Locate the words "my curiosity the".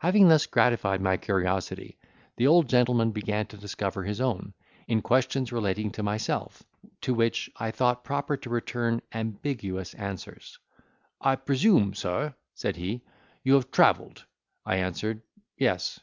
1.00-2.46